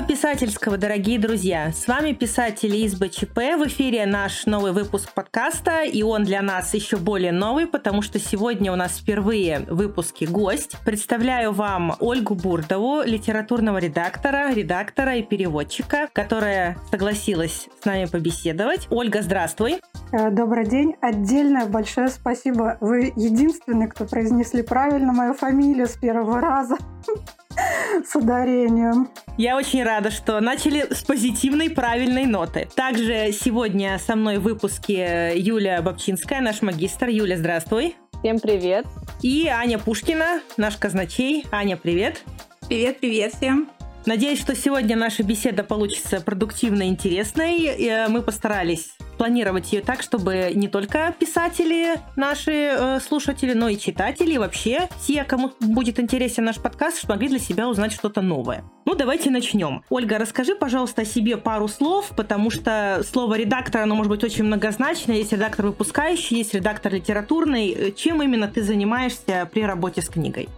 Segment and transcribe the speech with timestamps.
[0.00, 1.72] Здорово, писательского, дорогие друзья!
[1.72, 3.36] С вами писатели из БЧП.
[3.58, 8.18] В эфире наш новый выпуск подкаста, и он для нас еще более новый, потому что
[8.18, 10.76] сегодня у нас впервые в выпуске гость.
[10.86, 18.88] Представляю вам Ольгу Бурдову, литературного редактора, редактора и переводчика, которая согласилась с нами побеседовать.
[18.90, 19.80] Ольга, здравствуй!
[20.12, 20.96] Э, добрый день.
[21.02, 22.78] Отдельное большое спасибо.
[22.80, 26.76] Вы единственный, кто произнесли правильно мою фамилию с первого раза.
[28.06, 29.08] С ударением.
[29.36, 32.68] Я очень рада, что начали с позитивной, правильной ноты.
[32.74, 37.08] Также сегодня со мной в выпуске Юлия Бабчинская, наш магистр.
[37.08, 37.96] Юля, здравствуй.
[38.20, 38.86] Всем привет.
[39.22, 41.46] И Аня Пушкина, наш казначей.
[41.50, 42.22] Аня, привет.
[42.68, 43.68] Привет, привет всем.
[44.06, 47.64] Надеюсь, что сегодня наша беседа получится продуктивной и интересной.
[47.66, 53.76] Э, мы постарались планировать ее так, чтобы не только писатели, наши э, слушатели, но и
[53.76, 58.64] читатели, и вообще все, кому будет интересен наш подкаст, смогли для себя узнать что-то новое.
[58.86, 59.84] Ну, давайте начнем.
[59.90, 64.44] Ольга, расскажи, пожалуйста, о себе пару слов, потому что слово редактор, оно может быть очень
[64.44, 65.16] многозначное.
[65.16, 67.92] Есть редактор выпускающий, есть редактор литературный.
[67.94, 70.48] Чем именно ты занимаешься при работе с книгой?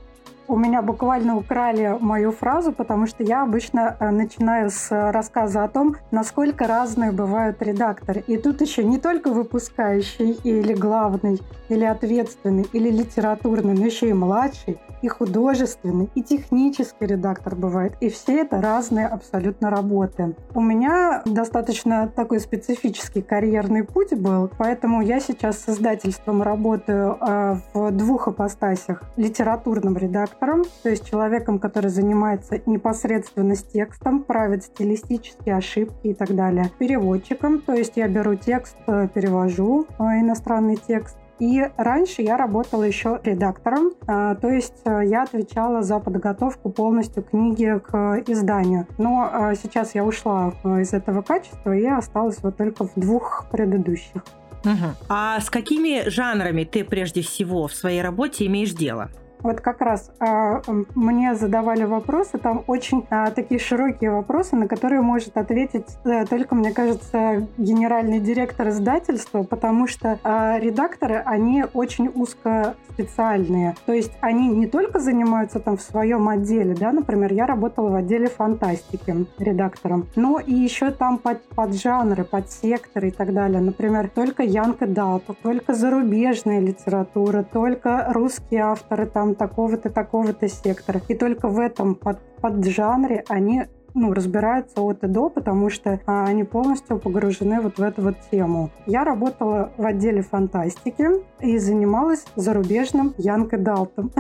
[0.53, 5.69] У меня буквально украли мою фразу, потому что я обычно э, начинаю с рассказа о
[5.69, 8.23] том, насколько разные бывают редакторы.
[8.27, 14.13] И тут еще не только выпускающий или главный, или ответственный, или литературный, но еще и
[14.13, 17.95] младший, и художественный, и технический редактор бывает.
[18.01, 20.35] И все это разные абсолютно работы.
[20.55, 27.57] У меня достаточно такой специфический карьерный путь был, поэтому я сейчас с издательством работаю э,
[27.73, 29.03] в двух апостасях.
[29.17, 36.15] Литературным редактором редактором, то есть человеком, который занимается непосредственно с текстом, правит стилистические ошибки и
[36.15, 36.71] так далее.
[36.79, 42.85] Переводчиком, то есть я беру текст, э, перевожу э, иностранный текст, и раньше я работала
[42.85, 48.87] еще редактором, э, то есть я отвечала за подготовку полностью книги к изданию.
[48.99, 54.23] Но сейчас я ушла из этого качества и осталась вот только в двух предыдущих.
[54.65, 54.95] Угу.
[55.09, 59.11] А с какими жанрами ты прежде всего в своей работе имеешь дело?
[59.43, 60.63] Вот как раз а,
[60.95, 66.55] мне задавали вопросы, там очень а, такие широкие вопросы, на которые может ответить а, только,
[66.55, 73.75] мне кажется, генеральный директор издательства, потому что а, редакторы, они очень узко специальные.
[73.87, 77.95] То есть они не только занимаются там в своем отделе, да, например, я работала в
[77.95, 83.61] отделе фантастики редактором, но и еще там под, под жанры, под секторы и так далее.
[83.61, 91.01] Например, только Янка Далта, только зарубежная литература, только русские авторы там такого-то, такого-то сектора.
[91.09, 96.25] И только в этом под, поджанре они ну, разбираются от и до, потому что а,
[96.25, 98.71] они полностью погружены вот в эту вот тему.
[98.87, 101.07] Я работала в отделе фантастики
[101.41, 104.13] и занималась зарубежным Янкой Далтом.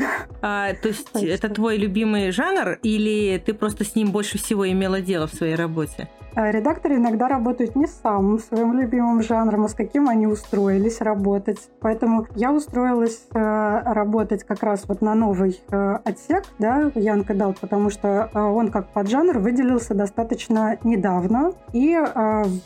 [0.44, 5.00] А, то есть это твой любимый жанр или ты просто с ним больше всего имела
[5.00, 6.08] дело в своей работе?
[6.34, 11.00] А редакторы иногда работают не с самым своим любимым жанром, а с каким они устроились
[11.00, 11.68] работать.
[11.80, 17.54] Поэтому я устроилась э, работать как раз вот на новый э, отсек, да, Янка дал,
[17.58, 21.98] потому что э, он как поджанр выделился достаточно недавно, и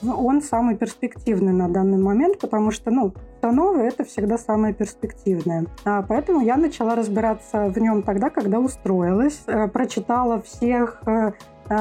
[0.07, 5.67] он самый перспективный на данный момент, потому что, ну, все новое— это всегда самое перспективное.
[5.85, 11.03] А, поэтому я начала разбираться в нем тогда, когда устроилась, прочитала всех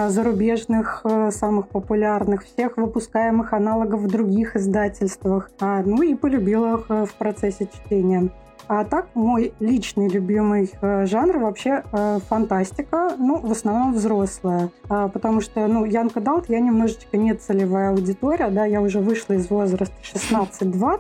[0.10, 5.50] зарубежных, э, самых популярных, всех выпускаемых аналогов в других издательствах.
[5.60, 8.30] А, ну и полюбила их э, в процессе чтения.
[8.68, 11.84] А так, мой личный любимый жанр вообще
[12.28, 14.72] фантастика, ну, в основном взрослая.
[14.90, 19.34] А, потому что, ну, Янка Далт, я немножечко не целевая аудитория, да, я уже вышла
[19.34, 21.00] из возраста 16-20,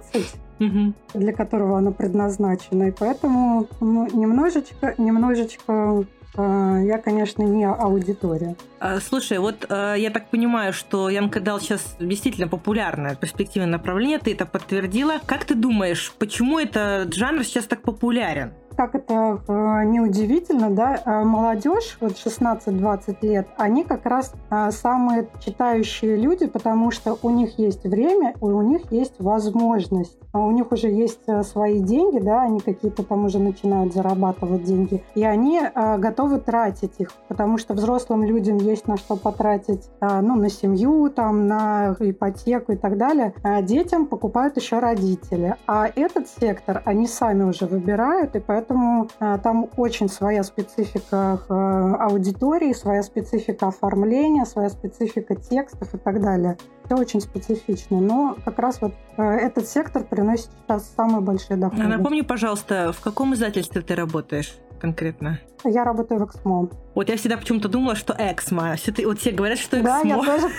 [0.59, 0.93] угу.
[1.15, 2.89] для которого она предназначена.
[2.89, 6.05] И поэтому ну, немножечко, немножечко
[6.37, 8.55] я, конечно, не аудитория.
[8.79, 14.19] А, слушай, вот а, я так понимаю, что Янка Дал сейчас действительно популярное перспективное направление,
[14.19, 15.19] ты это подтвердила.
[15.25, 18.53] Как ты думаешь, почему этот жанр сейчас так популярен?
[18.75, 25.27] Как это э, неудивительно, да, э, молодежь, вот 16-20 лет, они как раз э, самые
[25.43, 30.17] читающие люди, потому что у них есть время, у них есть возможность.
[30.31, 34.63] А у них уже есть э, свои деньги, да, они какие-то там уже начинают зарабатывать
[34.63, 35.61] деньги, и они
[35.97, 41.47] готовы тратить их, потому что взрослым людям есть на что потратить, ну, на семью, там,
[41.47, 43.33] на ипотеку и так далее.
[43.43, 45.55] А детям покупают еще родители.
[45.67, 51.39] А этот сектор они сами уже выбирают, и поэтому поэтому а, там очень своя специфика
[51.49, 56.57] а, аудитории, своя специфика оформления, своя специфика текстов и так далее.
[56.85, 61.83] Все очень специфично, но как раз вот а, этот сектор приносит сейчас самые большие доходы.
[61.83, 64.55] А напомни, пожалуйста, в каком издательстве ты работаешь?
[64.79, 65.39] Конкретно?
[65.63, 66.69] Я работаю в Эксмо.
[66.93, 68.75] Вот я всегда почему-то думала, что Эксмо.
[69.05, 70.01] Вот все говорят, что Эксмо.
[70.03, 70.49] Да, я тоже...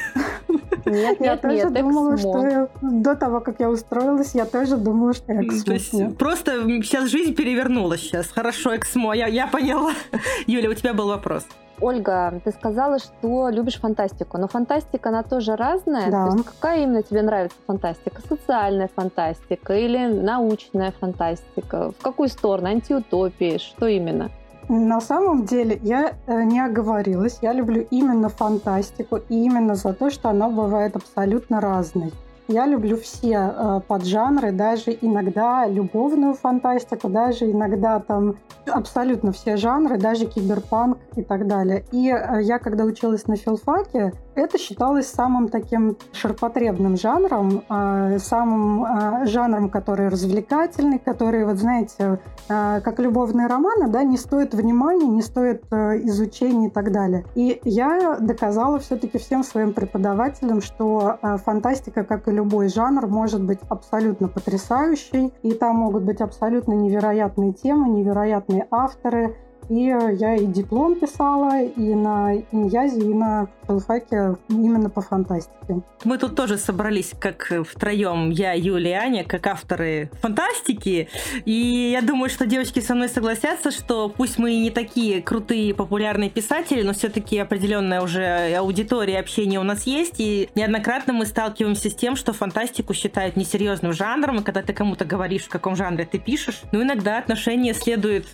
[0.87, 5.65] Нет, я тоже думала, что до того, как я устроилась, я тоже думала, что Эксмо.
[5.65, 8.29] То есть просто сейчас жизнь перевернулась сейчас.
[8.29, 9.93] Хорошо, Эксмо, я, я поняла.
[10.47, 11.47] Юля, у тебя был вопрос.
[11.81, 16.11] Ольга, ты сказала, что любишь фантастику, но фантастика, она тоже разная.
[16.11, 16.29] Да.
[16.29, 18.23] То есть какая именно тебе нравится фантастика?
[18.29, 21.93] Социальная фантастика или научная фантастика?
[21.99, 22.69] В какую сторону?
[22.69, 23.59] Антиутопии?
[23.59, 24.31] Что именно?
[24.69, 27.39] На самом деле я э, не оговорилась.
[27.41, 32.13] Я люблю именно фантастику и именно за то, что она бывает абсолютно разной.
[32.49, 39.99] Я люблю все э, поджанры, даже иногда любовную фантастику, даже иногда там абсолютно все жанры,
[39.99, 41.85] даже киберпанк и так далее.
[41.91, 48.85] И э, я, когда училась на филфаке, это считалось самым таким ширпотребным жанром, э, самым
[48.85, 55.07] э, жанром, который развлекательный, который, вот знаете, э, как любовные романы, да, не стоит внимания,
[55.07, 57.25] не стоит э, изучения и так далее.
[57.35, 63.61] И я доказала все-таки всем своим преподавателям, что фантастика, как и любой жанр может быть
[63.69, 69.37] абсолютно потрясающей, и там могут быть абсолютно невероятные темы, невероятные авторы,
[69.69, 75.83] и я и диплом писала, и на Иньязе, и на филфаке именно по фантастике.
[76.05, 81.09] Мы тут тоже собрались как втроем, я, Юля и Аня, как авторы фантастики.
[81.45, 85.75] И я думаю, что девочки со мной согласятся, что пусть мы и не такие крутые
[85.75, 90.15] популярные писатели, но все-таки определенная уже аудитория общения у нас есть.
[90.19, 94.39] И неоднократно мы сталкиваемся с тем, что фантастику считают несерьезным жанром.
[94.39, 98.27] И когда ты кому-то говоришь, в каком жанре ты пишешь, ну иногда отношение следует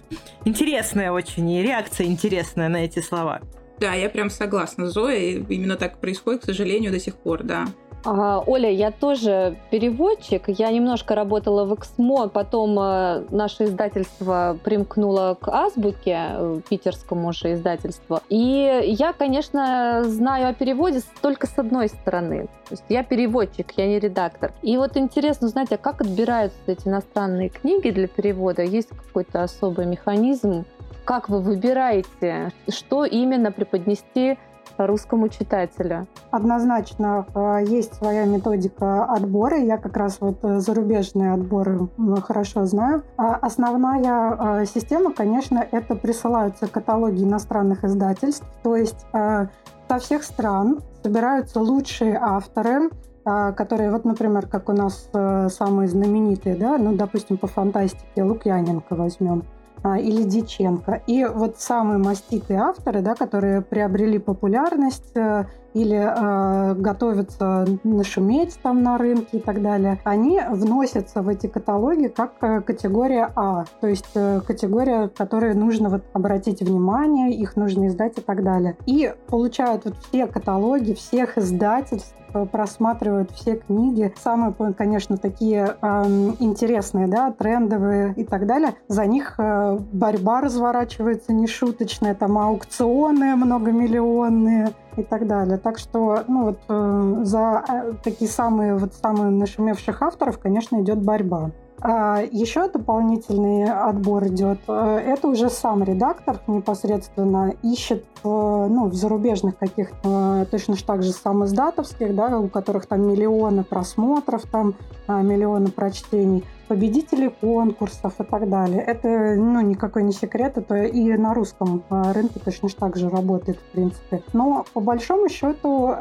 [0.44, 3.40] интересное очень, и реакция интересная на эти слова.
[3.82, 5.44] Да, я прям согласна Зоей.
[5.48, 7.64] Именно так происходит, к сожалению, до сих пор, да.
[8.04, 10.44] А, Оля, я тоже переводчик.
[10.46, 17.54] Я немножко работала в Эксмо, потом э, наше издательство примкнуло к Азбуке, э, питерскому же
[17.54, 18.20] издательству.
[18.28, 22.46] И я, конечно, знаю о переводе только с одной стороны.
[22.68, 24.52] То есть я переводчик, я не редактор.
[24.62, 28.62] И вот интересно узнать, а как отбираются эти иностранные книги для перевода?
[28.62, 30.64] Есть какой-то особый механизм?
[31.04, 34.38] Как вы выбираете, что именно преподнести
[34.78, 36.06] русскому читателю?
[36.30, 39.58] Однозначно э, есть своя методика отбора.
[39.58, 41.88] Я как раз вот э, зарубежные отборы
[42.22, 43.02] хорошо знаю.
[43.16, 48.46] А основная э, система, конечно, это присылаются каталоги иностранных издательств.
[48.62, 52.90] То есть со всех стран собираются лучшие авторы,
[53.24, 59.44] которые, вот, например, как у нас самые знаменитые, да, ну, допустим, по фантастике Лукьяненко возьмем.
[59.84, 61.02] А, или Диченко.
[61.06, 68.82] И вот самые маститые авторы, да, которые приобрели популярность э, или э, готовятся нашуметь там
[68.82, 73.86] на рынке и так далее, они вносятся в эти каталоги как э, категория А, то
[73.86, 78.76] есть э, категория, которой нужно вот обратить внимание, их нужно издать и так далее.
[78.86, 82.14] И получают вот все каталоги всех издательств,
[82.50, 86.04] просматривают все книги, самые, конечно, такие э,
[86.40, 88.74] интересные, да, трендовые и так далее.
[88.88, 95.58] За них э, борьба разворачивается нешуточная, там аукционы многомиллионные и так далее.
[95.58, 100.98] Так что, ну вот э, за э, такие самые вот самые нашумевших авторов, конечно, идет
[101.02, 101.50] борьба.
[101.84, 104.60] А еще дополнительный отбор идет.
[104.68, 111.44] Э, это уже сам редактор непосредственно ищет ну, в зарубежных каких-то точно так же сам
[111.44, 114.74] издатовских, да, у которых там миллионы просмотров, там
[115.08, 118.80] а, миллионы прочтений победителей конкурсов и так далее.
[118.80, 123.72] Это ну, никакой не секрет, это и на русском рынке точно так же работает, в
[123.72, 124.22] принципе.
[124.32, 125.92] Но по большому счету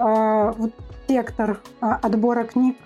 [0.58, 0.72] вот
[1.08, 2.78] сектор а, отбора книг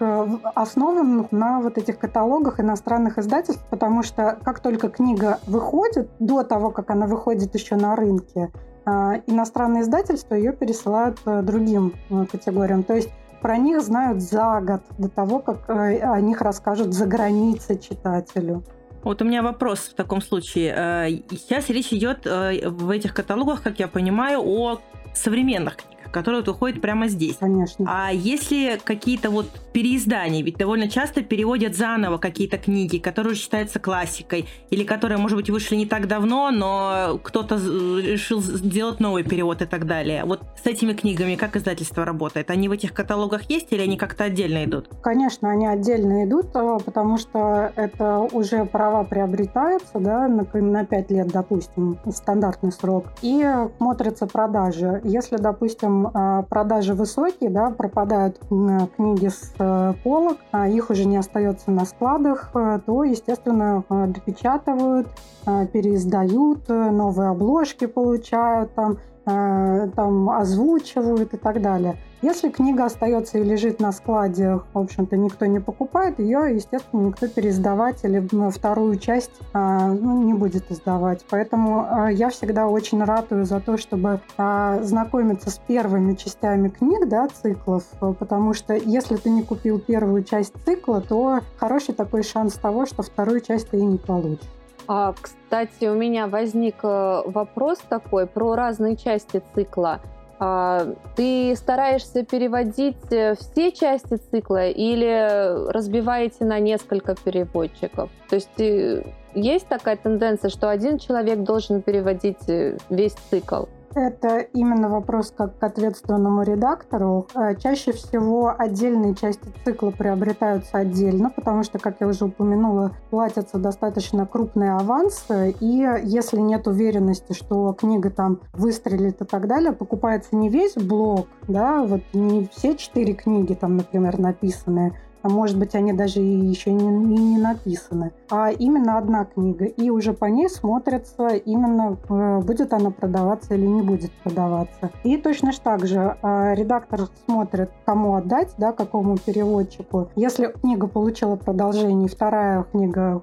[0.55, 6.71] основан на вот этих каталогах иностранных издательств, потому что как только книга выходит, до того,
[6.71, 8.51] как она выходит еще на рынке,
[8.85, 11.93] иностранные издательства ее пересылают другим
[12.31, 12.83] категориям.
[12.83, 13.09] То есть
[13.45, 18.63] про них знают за год до того, как э, о них расскажут за границей читателю.
[19.03, 20.73] Вот у меня вопрос в таком случае.
[20.75, 24.79] Э, сейчас речь идет э, в этих каталогах, как я понимаю, о
[25.13, 27.35] современных книгах который вот уходит прямо здесь.
[27.35, 27.85] Конечно.
[27.89, 34.47] А если какие-то вот переиздания, ведь довольно часто переводят заново какие-то книги, которые считаются классикой,
[34.69, 39.65] или которые, может быть, вышли не так давно, но кто-то решил сделать новый перевод и
[39.65, 40.23] так далее.
[40.23, 42.49] Вот с этими книгами как издательство работает?
[42.49, 44.87] Они в этих каталогах есть или они как-то отдельно идут?
[45.01, 51.11] Конечно, они отдельно идут, э, потому что это уже права приобретаются, да, на, на 5
[51.11, 53.45] лет, допустим, стандартный срок, и
[53.77, 55.01] смотрятся продажи.
[55.03, 61.17] Если, допустим, а, продажи высокие, да, пропадают книги с э, полок, а их уже не
[61.17, 65.07] остается на складах, э, то, естественно, э, допечатывают,
[65.45, 71.97] переиздают, новые обложки получают, там, там озвучивают и так далее.
[72.25, 77.27] Если книга остается и лежит на складе, в общем-то, никто не покупает, ее, естественно, никто
[77.27, 81.23] переиздавать или вторую часть а, ну, не будет издавать.
[81.29, 87.07] Поэтому а, я всегда очень ратую за то, чтобы а, знакомиться с первыми частями книг,
[87.07, 92.53] да, циклов, потому что если ты не купил первую часть цикла, то хороший такой шанс
[92.53, 94.49] того, что вторую часть ты и не получишь.
[94.87, 99.99] А, кстати, у меня возник э, вопрос такой про разные части цикла.
[100.37, 108.09] А, ты стараешься переводить э, все части цикла или разбиваете на несколько переводчиков?
[108.29, 112.47] То есть э, есть такая тенденция, что один человек должен переводить
[112.89, 113.65] весь цикл?
[113.95, 117.27] Это именно вопрос как к ответственному редактору.
[117.33, 123.57] Э, чаще всего отдельные части цикла приобретаются отдельно, потому что, как я уже упомянула, платятся
[123.57, 130.35] достаточно крупные авансы, и если нет уверенности, что книга там выстрелит и так далее, покупается
[130.35, 135.75] не весь блок, да, вот не все четыре книги там, например, написаны, а может быть,
[135.75, 139.65] они даже еще не, и не написаны, а именно одна книга.
[139.65, 144.91] И уже по ней смотрится именно, э, будет она продаваться или не будет продаваться.
[145.03, 150.09] И точно так же э, редактор смотрит, кому отдать, да, какому переводчику.
[150.15, 153.21] Если книга получила продолжение, вторая книга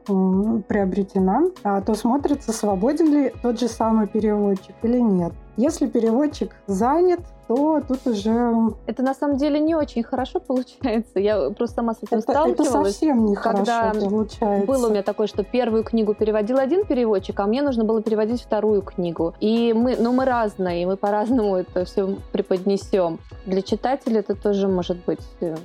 [0.68, 5.32] приобретена, а, то смотрится, свободен ли тот же самый переводчик или нет.
[5.56, 8.52] Если переводчик занят, то тут уже...
[8.86, 11.18] Это на самом деле не очень хорошо получается.
[11.18, 12.68] Я просто сама с этим это, сталкивалась.
[12.68, 14.66] Это совсем не когда получается.
[14.66, 18.40] Было у меня такое, что первую книгу переводил один переводчик, а мне нужно было переводить
[18.40, 19.34] вторую книгу.
[19.40, 23.18] И мы, ну, мы разные, и мы по-разному это все преподнесем.
[23.44, 25.56] Для читателя это тоже может быть э,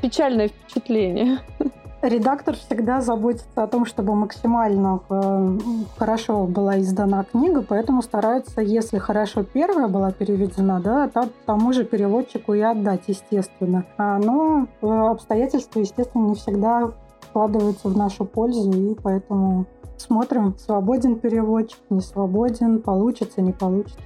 [0.00, 1.40] печальное впечатление.
[2.00, 5.58] Редактор всегда заботится о том, чтобы максимально э,
[5.96, 11.84] хорошо была издана книга, поэтому старается, если хорошо первая была переведена, да, то тому же
[11.84, 13.84] переводчику и отдать, естественно.
[13.96, 16.92] А, но э, обстоятельства, естественно, не всегда
[17.30, 23.98] складываются в нашу пользу, и поэтому смотрим, свободен переводчик, не свободен, получится, не получится.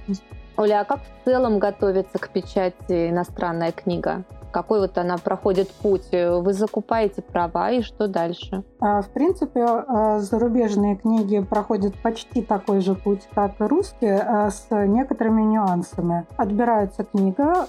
[0.57, 4.23] Оля, а как в целом готовится к печати иностранная книга?
[4.53, 6.07] Какой вот она проходит путь?
[6.11, 8.63] Вы закупаете права и что дальше?
[8.79, 14.49] А, в принципе, а, зарубежные книги проходят почти такой же путь, как и русские, а,
[14.51, 16.25] с некоторыми нюансами.
[16.37, 17.67] Отбирается книга,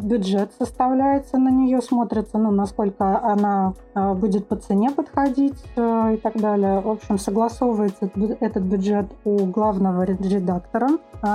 [0.00, 6.80] бюджет составляется на нее, смотрится, ну, насколько она будет по цене подходить и так далее.
[6.80, 10.88] В общем, согласовывается этот бюджет у главного редактора.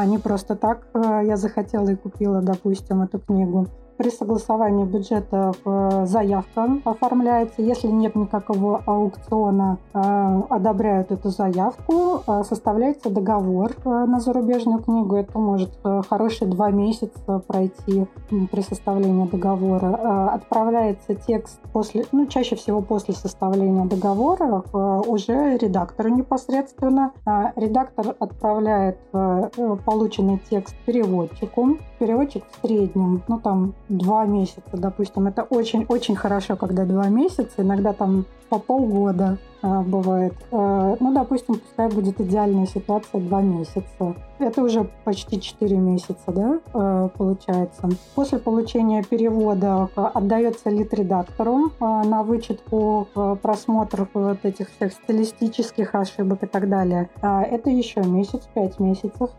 [0.05, 3.67] Не просто так я захотела и купила, допустим, эту книгу
[3.99, 7.61] при согласовании бюджета э, заявка оформляется.
[7.61, 15.17] Если нет никакого аукциона, э, одобряют эту заявку, э, составляется договор на зарубежную книгу.
[15.17, 15.71] Это может
[16.09, 20.29] хорошие два месяца пройти при составлении договора.
[20.33, 24.63] Отправляется текст после, ну, чаще всего после составления договора
[25.07, 27.11] уже редактору непосредственно.
[27.57, 31.77] Редактор отправляет полученный текст переводчику.
[31.99, 35.27] Переводчик в среднем, ну там два месяца, допустим.
[35.27, 40.33] Это очень-очень хорошо, когда два месяца, иногда там по полгода а, бывает.
[40.51, 44.15] А, ну, допустим, пускай будет идеальная ситуация два месяца.
[44.39, 47.89] Это уже почти четыре месяца, да, а, получается.
[48.15, 53.07] После получения перевода отдается лид-редактору на вычетку,
[53.41, 57.09] просмотр вот этих всех стилистических ошибок и так далее.
[57.21, 59.29] Это еще месяц, пять месяцев.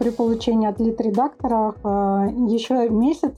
[0.00, 1.74] При получении от лид-редактора
[2.48, 3.36] еще месяц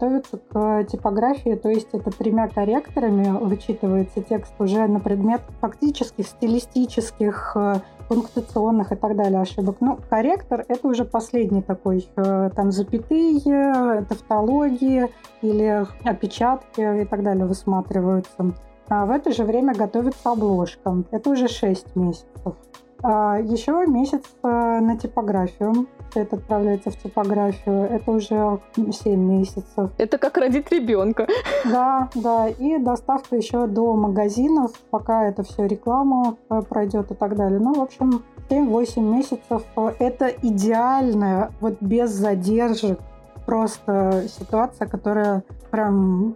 [0.00, 7.52] готовится к типографии, то есть это тремя корректорами вычитывается текст уже на предмет фактических, стилистических,
[7.54, 7.74] э,
[8.08, 9.76] пунктуационных и так далее ошибок.
[9.80, 15.08] Ну, корректор— это уже последний такой, э, там, запятые, тавтологии
[15.42, 18.54] или опечатки и так далее высматриваются.
[18.88, 21.04] А в это же время готовится обложка.
[21.12, 22.56] Это уже 6 месяцев.
[23.02, 25.86] А еще месяц э, на типографию.
[26.14, 27.84] Это отправляется в типографию.
[27.84, 29.90] Это уже 7 месяцев.
[29.96, 31.26] Это как родить ребенка.
[31.64, 32.48] Да, да.
[32.48, 37.58] И доставка еще до магазинов, пока это все реклама э, пройдет и так далее.
[37.58, 39.62] Ну, в общем, 7-8 месяцев.
[39.98, 42.98] Это идеальная, вот без задержек,
[43.46, 46.34] просто ситуация, которая прям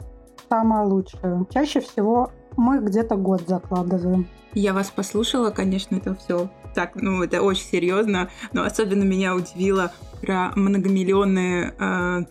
[0.49, 1.45] самая лучшая.
[1.51, 4.27] Чаще всего мы где-то год закладываем.
[4.53, 9.93] Я вас послушала, конечно, это все так, ну, это очень серьезно, но особенно меня удивило
[10.21, 12.25] про многомиллионные э,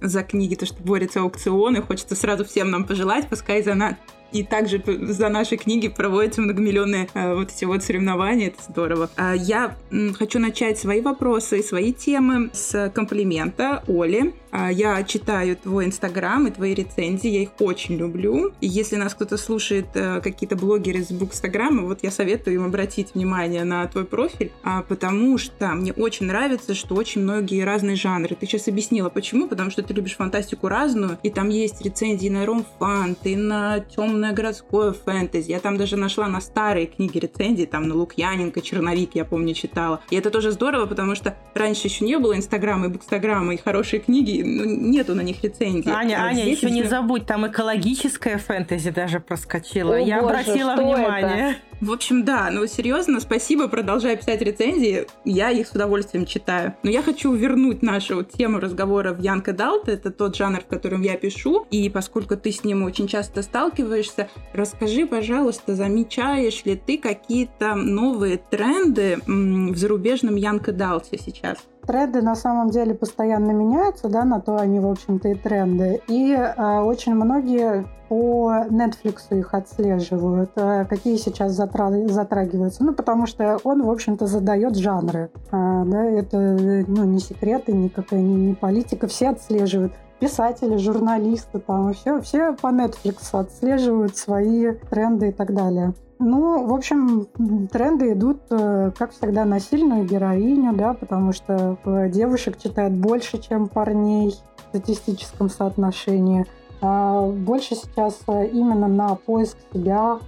[0.00, 1.80] за книги, то, что борются аукционы.
[1.80, 3.94] Хочется сразу всем нам пожелать, пускай за нас
[4.34, 9.08] и также за наши книги проводятся многомиллионные э, вот эти вот соревнования, это здорово.
[9.16, 9.76] А я
[10.18, 14.34] хочу начать свои вопросы и свои темы с комплимента Оли.
[14.56, 18.52] А, я читаю твой инстаграм и твои рецензии, я их очень люблю.
[18.60, 23.14] И если нас кто-то слушает, э, какие-то блогеры из букстаграма, вот я советую им обратить
[23.14, 28.36] внимание на твой профиль, а, потому что мне очень нравится, что очень многие разные жанры.
[28.36, 29.48] Ты сейчас объяснила, почему?
[29.48, 34.23] Потому что ты любишь фантастику разную, и там есть рецензии на ромфант, и на темную
[34.24, 35.50] темное городское фэнтези.
[35.50, 40.00] Я там даже нашла на старые книги рецензий, там на Лукьяненко, Черновик, я помню, читала.
[40.10, 44.00] И это тоже здорово, потому что раньше еще не было Инстаграма и Букстаграма, и хорошие
[44.00, 45.90] книги, ну, нету на них рецензий.
[45.90, 49.94] Аня, а Аня, еще не забудь, там экологическое фэнтези даже проскочило.
[49.94, 51.50] О, я боже, обратила внимание.
[51.50, 51.56] Это?
[51.80, 56.74] В общем, да, ну серьезно, спасибо, продолжай писать рецензии, я их с удовольствием читаю.
[56.82, 61.02] Но я хочу вернуть нашу тему разговора в Янка Далт, это тот жанр, в котором
[61.02, 66.96] я пишу, и поскольку ты с ним очень часто сталкиваешься, расскажи, пожалуйста, замечаешь ли ты
[66.96, 71.58] какие-то новые тренды в зарубежном Янка Далте сейчас?
[71.86, 76.00] Тренды на самом деле постоянно меняются, да, на то они, в общем-то, и тренды.
[76.08, 82.84] И э, очень многие по Netflix их отслеживают, э, какие сейчас затра- затрагиваются.
[82.84, 85.30] Ну, потому что он, в общем-то, задает жанры.
[85.50, 89.06] Э, да, это ну, не секреты, никакая не, не политика.
[89.06, 95.94] Все отслеживают писатели, журналисты, там, все, все по Netflix отслеживают свои тренды и так далее.
[96.18, 97.26] Ну, в общем,
[97.70, 103.38] тренды идут, э, как всегда, на сильную героиню, да, потому что э, девушек читают больше,
[103.38, 106.46] чем парней в статистическом соотношении.
[106.80, 110.18] А больше сейчас э, именно на поиск себя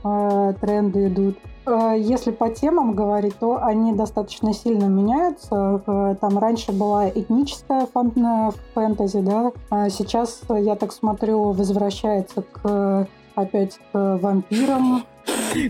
[0.60, 1.38] тренды идут.
[1.96, 6.16] Если по темам говорить, то они достаточно сильно меняются.
[6.20, 7.88] Там раньше была этническая
[8.74, 15.02] фэнтези, да, а сейчас, я так смотрю, возвращается к опять к вампирам,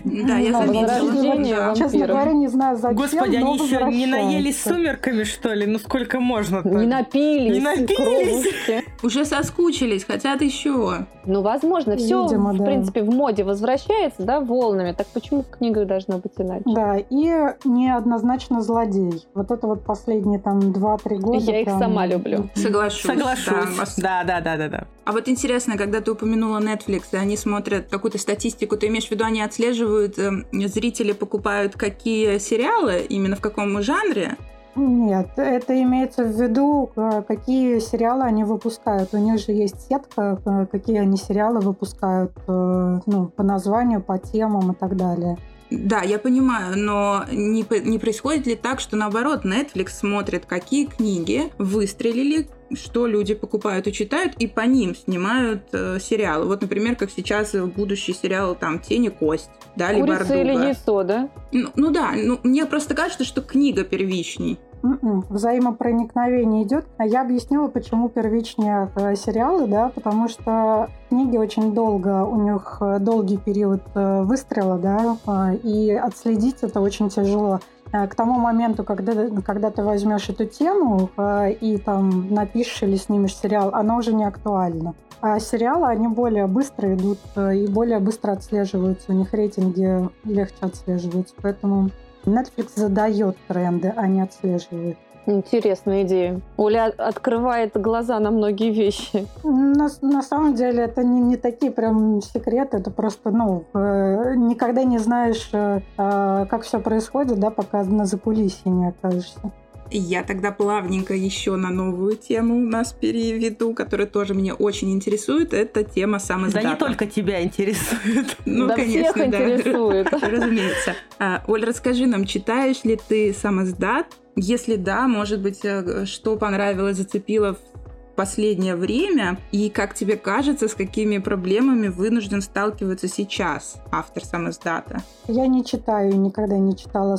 [0.05, 1.75] да, я заметила.
[1.75, 5.65] Честно говоря, не знаю зачем, Господи, они еще не наелись сумерками, что ли?
[5.65, 7.57] Ну сколько можно Не напились.
[7.57, 8.83] Не напились.
[9.03, 11.05] Уже соскучились, хотят еще.
[11.25, 14.93] Ну, возможно, все, в принципе, в моде возвращается, да, волнами.
[14.93, 16.63] Так почему в книгах должно быть иначе?
[16.65, 17.31] Да, и
[17.65, 19.25] неоднозначно злодей.
[19.33, 21.37] Вот это вот последние там 2-3 года.
[21.39, 22.49] Я их сама люблю.
[22.55, 23.01] Соглашусь.
[23.01, 23.95] Соглашусь.
[23.97, 24.87] Да, да, да, да, да.
[25.03, 29.11] А вот интересно, когда ты упомянула Netflix, и они смотрят какую-то статистику, ты имеешь в
[29.11, 34.37] виду, они отслеживают, э, зрители покупают какие сериалы, именно в каком жанре?
[34.77, 39.09] Нет, это имеется в виду, э, какие сериалы они выпускают.
[39.13, 44.19] У них же есть сетка, э, какие они сериалы выпускают э, ну, по названию, по
[44.19, 45.37] темам и так далее.
[45.71, 51.51] Да, я понимаю, но не, не происходит ли так, что наоборот Netflix смотрит, какие книги
[51.57, 56.45] выстрелили, что люди покупают и читают, и по ним снимают э, сериалы.
[56.45, 60.41] Вот, например, как сейчас будущий сериал там «Тени кость», да, Курица либо «Ардуга».
[60.41, 61.29] или яйцо, да?
[61.51, 64.59] Ну, ну да, ну, мне просто кажется, что книга первичней.
[64.83, 66.85] М-м, взаимопроникновение идет.
[66.97, 72.77] А я объяснила, почему первичнее э, сериалы, да, потому что книги очень долго, у них
[72.79, 75.17] э, долгий период э, выстрела, да,
[75.63, 77.59] и отследить это очень тяжело.
[77.91, 83.69] К тому моменту, когда, когда ты возьмешь эту тему и там напишешь или снимешь сериал,
[83.73, 84.93] она уже не актуальна.
[85.21, 89.11] А сериалы, они более быстро идут и более быстро отслеживаются.
[89.11, 91.33] У них рейтинги легче отслеживаются.
[91.41, 91.89] Поэтому
[92.25, 94.97] Netflix задает тренды, а не отслеживает.
[95.27, 96.39] Интересная идея.
[96.55, 99.27] Оля открывает глаза на многие вещи.
[99.43, 104.85] На, на самом деле это не, не такие прям секреты, это просто, ну, э, никогда
[104.85, 109.51] не знаешь, э, э, как все происходит, да, пока на закулисье не окажешься.
[109.91, 115.53] Я тогда плавненько еще на новую тему у нас переведу, которая тоже меня очень интересует.
[115.53, 116.63] Это тема самоздата.
[116.63, 118.37] Да не только тебя интересует.
[118.45, 119.55] Ну, да конечно, всех да.
[119.55, 120.11] интересует.
[120.21, 120.95] Разумеется.
[121.19, 124.07] А, Оль, расскажи нам, читаешь ли ты самоздат?
[124.35, 127.76] Если да, может быть, э, что понравилось, зацепило в
[128.17, 129.37] последнее время?
[129.53, 134.97] И как тебе кажется, с какими проблемами вынужден сталкиваться сейчас автор самоздата?
[135.27, 137.15] Я не читаю, никогда не читала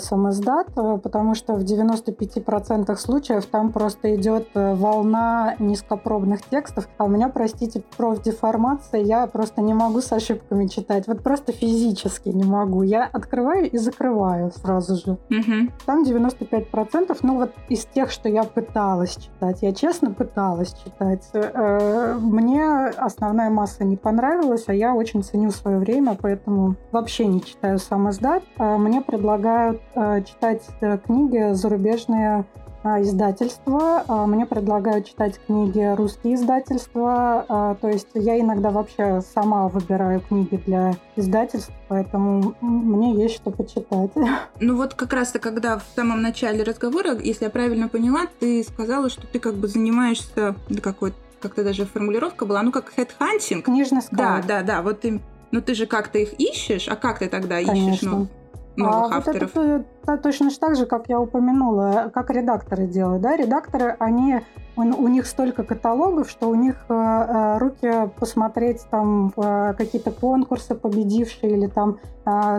[0.77, 7.09] э, потому что в 95% случаев там просто идет э, волна низкопробных текстов, а у
[7.09, 12.83] меня, простите, профдеформация, я просто не могу с ошибками читать, вот просто физически не могу.
[12.83, 15.13] Я открываю и закрываю сразу же.
[15.31, 15.73] Угу.
[15.87, 21.29] Там 95%, ну вот из тех, что я пыталась читать, я честно пыталась читать, читать.
[21.33, 22.65] Э, мне
[22.97, 28.11] основная масса не понравилась, а я очень ценю свое время, поэтому вообще не читаю сам
[28.11, 28.43] издат.
[28.59, 32.45] Мне предлагают э, читать э, книги зарубежные а,
[32.85, 39.69] издательства, а, мне предлагают читать книги русские издательства, а, то есть я иногда вообще сама
[39.69, 44.11] выбираю книги для издательств, поэтому мне есть что почитать.
[44.61, 49.09] Ну вот как раз-то, когда в самом начале разговора, если я правильно поняла, ты сказала,
[49.09, 53.65] что ты как бы занимаешься, да какой как-то даже формулировка была, ну как хедхантинг.
[53.65, 54.19] Книжный склад.
[54.19, 57.57] Да, да, да, вот ты, ну ты же как-то их ищешь, а как ты тогда
[57.63, 57.91] Конечно.
[57.91, 58.29] ищешь ну,
[58.77, 59.55] новых а авторов?
[59.55, 64.41] Вот это, это точно так же, как я упомянула, как редакторы делают, да, редакторы, они
[64.79, 70.75] у них столько каталогов, что у них э, э, руки посмотреть там э, какие-то конкурсы
[70.75, 71.99] победившие или там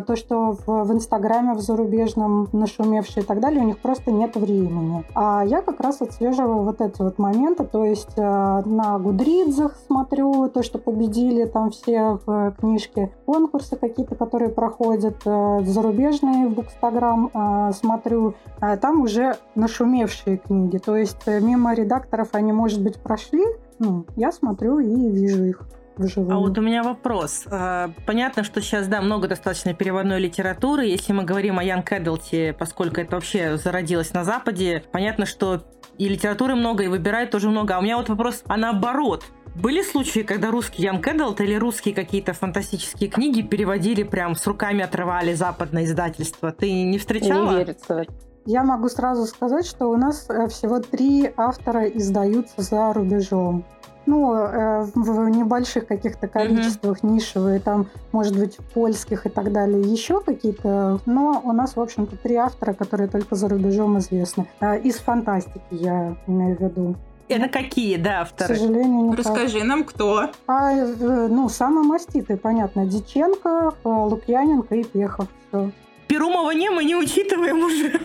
[0.08, 4.36] то, что в, в Инстаграме в зарубежном нашумевшие и так далее, у них просто нет
[4.36, 5.06] времени.
[5.14, 10.64] А я как раз отслеживаю вот эти вот моменты, то есть на Гудридзах смотрю то,
[10.64, 12.18] что победили там все
[12.60, 17.30] книжки, конкурсы какие-то, которые проходят, зарубежные в Букстаграм
[17.74, 18.36] смотрю,
[18.82, 23.44] там уже нашумевшие книги, то есть мимо редактора редакторов они, может быть, прошли,
[23.80, 25.62] ну, я смотрю и вижу их.
[25.98, 26.34] Вживую.
[26.34, 27.44] А вот у меня вопрос.
[27.52, 30.86] А, понятно, что сейчас, да, много достаточно переводной литературы.
[30.86, 35.62] Если мы говорим о Ян Кэддлте, поскольку это вообще зародилось на Западе, понятно, что
[35.98, 37.76] и литературы много, и выбирают тоже много.
[37.76, 39.26] А у меня вот вопрос, а наоборот,
[39.60, 44.84] были случаи, когда русский Ян Кэддлт или русские какие-то фантастические книги переводили прям с руками
[44.84, 46.52] отрывали западное издательство?
[46.52, 47.52] Ты не встречала?
[47.52, 48.06] Не верится.
[48.46, 53.66] Я могу сразу сказать, что у нас э, всего три автора издаются за рубежом.
[54.06, 57.12] Ну, э, в небольших каких-то количествах mm-hmm.
[57.12, 61.00] нишевые, там, может быть, польских и так далее, еще какие-то.
[61.06, 64.48] Но у нас, в общем-то, три автора, которые только за рубежом известны.
[64.62, 66.96] Э, из фантастики я имею в виду.
[67.30, 68.56] Это какие, да, авторы?
[68.56, 69.20] К сожалению, никак.
[69.20, 70.32] Расскажи нам, кто.
[70.48, 72.88] А, ну, самые маститые, понятно.
[72.88, 75.28] Диченко, Лукьяненко и Пехов.
[75.48, 75.72] Все.
[76.08, 78.02] Перумова не, мы не учитываем уже.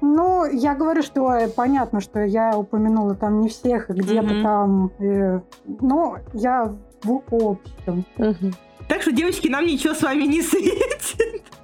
[0.00, 4.42] Ну, я говорю, что э, понятно, что я упомянула там не всех, где-то mm-hmm.
[4.42, 5.40] там, э,
[5.80, 8.04] но я в общем.
[8.16, 8.54] Mm-hmm.
[8.88, 10.98] Так что, девочки, нам ничего с вами не светит.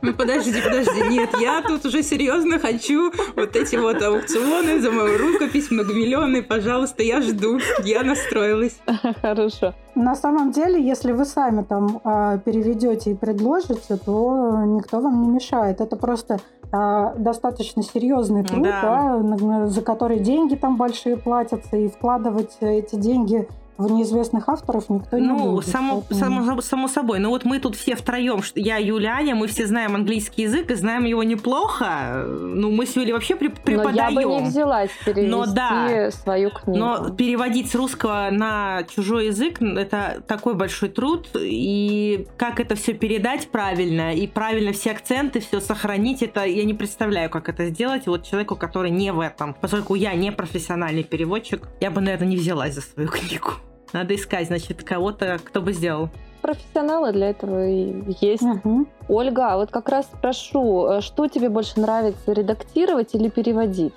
[0.04, 5.16] Ну, подожди, подожди, нет, я тут уже серьезно хочу вот эти вот аукционы за мою
[5.16, 8.78] рукопись многомиллионные, пожалуйста, я жду, я настроилась.
[9.22, 9.72] Хорошо.
[9.94, 15.28] На самом деле, если вы сами там э, переведете и предложите, то никто вам не
[15.28, 15.80] мешает.
[15.80, 16.38] Это просто
[16.70, 19.18] э, достаточно серьезный труд, да.
[19.22, 25.18] Да, за который деньги там большие платятся, и вкладывать эти деньги в неизвестных авторов никто
[25.18, 25.66] не ну, будет.
[25.66, 26.44] Само, поэтому...
[26.44, 27.18] само, само собой.
[27.18, 30.74] Но вот мы тут все втроем, я, Юля, Аня, мы все знаем английский язык и
[30.74, 32.24] знаем его неплохо.
[32.26, 34.14] Ну, мы с Юлей вообще преподаем.
[34.14, 36.78] Но я бы не взялась перевести но, да, свою книгу.
[36.78, 41.28] Но переводить с русского на чужой язык– это такой большой труд.
[41.34, 46.74] И как это все передать правильно, и правильно все акценты, все сохранить, это я не
[46.74, 48.06] представляю, как это сделать.
[48.06, 52.28] И вот человеку, который не в этом, поскольку я не профессиональный переводчик, я бы, наверное,
[52.28, 53.50] не взялась за свою книгу.
[53.94, 56.08] Надо искать, значит, кого-то, кто бы сделал.
[56.42, 58.42] Профессионалы для этого и есть.
[58.42, 58.86] Угу.
[59.08, 63.94] Ольга, а вот как раз спрошу, э, что тебе больше нравится, редактировать или переводить?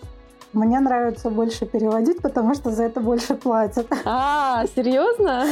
[0.53, 3.88] Мне нравится больше переводить, потому что за это больше платят.
[4.05, 5.45] А, серьезно?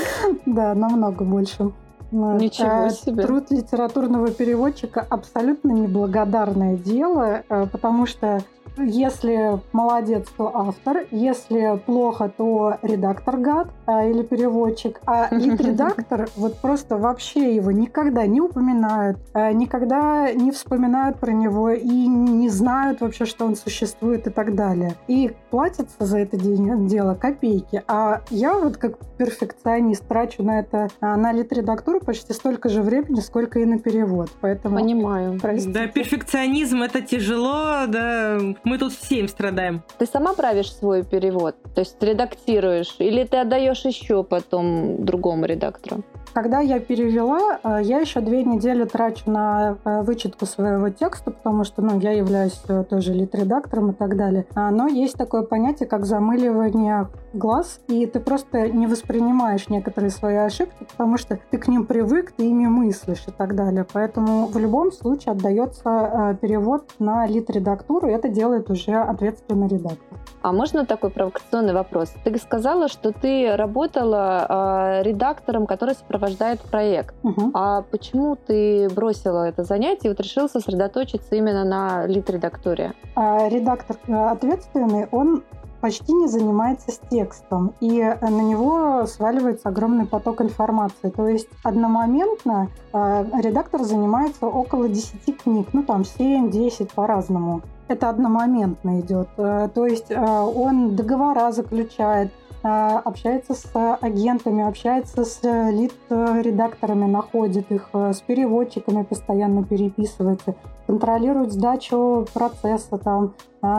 [0.46, 1.72] Да, намного больше.
[2.12, 3.24] Ничего себе.
[3.24, 8.44] Труд литературного переводчика абсолютно неблагодарное дело, э, потому что
[8.78, 11.06] если молодец, то автор.
[11.12, 15.00] Если плохо, то редактор гад а, или переводчик.
[15.06, 21.70] А лид-редактор, вот просто вообще его никогда не упоминают, а, никогда не вспоминают про него
[21.72, 24.96] и не знают вообще, что он существует и так далее.
[25.08, 27.84] И платятся за это дело копейки.
[27.88, 33.20] А я вот как перфекционист трачу на это, а, на лид-редактуру почти столько же времени,
[33.20, 34.30] сколько и на перевод.
[34.42, 34.76] Поэтому...
[34.76, 35.40] Понимаю.
[35.42, 35.72] Простите.
[35.72, 39.84] Да, перфекционизм это тяжело, да мы тут всем страдаем.
[39.98, 41.56] Ты сама правишь свой перевод?
[41.74, 42.96] То есть редактируешь?
[43.00, 46.04] Или ты отдаешь еще потом другому редактору?
[46.36, 51.64] Когда я перевела, э, я еще две недели трачу на э, вычетку своего текста, потому
[51.64, 54.46] что ну, я являюсь э, тоже лид-редактором и так далее.
[54.54, 60.36] А, но есть такое понятие, как замыливание глаз, и ты просто не воспринимаешь некоторые свои
[60.36, 63.86] ошибки, потому что ты к ним привык, ты ими мыслишь и так далее.
[63.94, 70.20] Поэтому в любом случае отдается перевод на лид-редактуру, и это делает уже ответственный редактор.
[70.42, 72.14] А можно такой провокационный вопрос?
[72.24, 77.16] Ты сказала, что ты работала редактором, который сопровождает проект.
[77.24, 77.52] Угу.
[77.54, 82.94] А почему ты бросила это занятие и вот решила сосредоточиться именно на лид-редактуре?
[83.16, 85.44] А, редактор э, ответственный, он
[85.82, 91.10] почти не занимается с текстом, и на него сваливается огромный поток информации.
[91.10, 97.62] То есть одномоментно э, редактор занимается около 10 книг, ну там 7-10 по-разному.
[97.88, 99.28] это одномоментно идет.
[99.38, 103.70] Э, то есть э, он договора заключает, э, общается с
[104.02, 110.56] агентами, общается с лид-редакторами, находит их, с переводчиками постоянно переписывается,
[110.88, 113.34] контролирует сдачу процесса, там,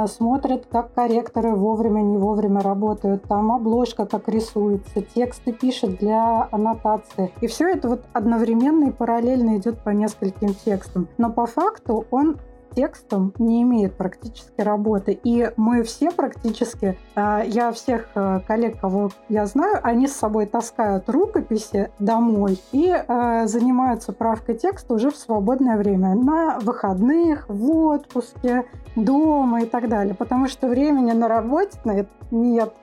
[0.06, 7.32] смотрит, как корректоры вовремя, не вовремя работают, там обложка как рисуется, тексты пишет для аннотации.
[7.40, 11.08] И все это вот одновременно и параллельно идет по нескольким текстам.
[11.18, 12.36] Но по факту он
[12.76, 15.18] текстом не имеет практически работы.
[15.24, 20.46] И мы все практически, а, я всех э, коллег, кого я знаю, они с собой
[20.46, 27.70] таскают рукописи домой и а, занимаются правкой текста уже в свободное время, на выходных, в
[27.70, 30.14] отпуске, дома и так далее.
[30.14, 32.74] Потому что времени на работе нет.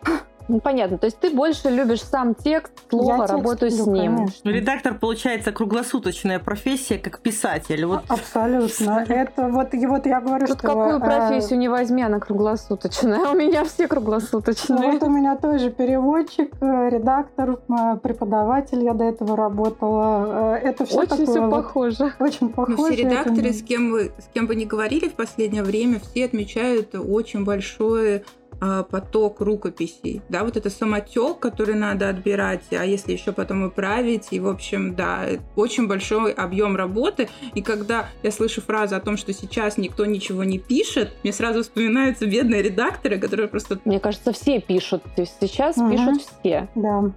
[0.47, 0.97] Ну, понятно.
[0.97, 4.15] То есть ты больше любишь сам текст, слово, Я работу люблю, с ним.
[4.17, 4.41] Конечно.
[4.43, 7.85] Ну, редактор, получается, круглосуточная профессия, как писатель.
[7.85, 8.03] Вот.
[8.07, 9.05] Абсолютно.
[9.07, 10.67] Это вот, и вот я говорю, Тут что...
[10.67, 13.19] какую э, профессию не возьми, она круглосуточная.
[13.31, 14.93] У меня все круглосуточные.
[14.93, 18.83] Вот у меня тоже переводчик, э, редактор, э, преподаватель.
[18.83, 20.57] Я до этого работала.
[20.57, 22.13] Это все Очень все похоже.
[22.19, 22.77] Очень похоже.
[22.77, 26.25] Ну, все редакторы, с кем, вы, с кем вы не говорили в последнее время, все
[26.25, 28.23] отмечают очень большое
[28.59, 34.27] поток рукописей, да, вот это самотек, который надо отбирать, а если еще потом и править,
[34.31, 39.17] и, в общем, да, очень большой объем работы, и когда я слышу фразу о том,
[39.17, 43.79] что сейчас никто ничего не пишет, мне сразу вспоминаются бедные редакторы, которые просто...
[43.85, 45.91] Мне кажется, все пишут, то есть сейчас угу.
[45.91, 46.67] пишут все.
[46.75, 47.11] Да.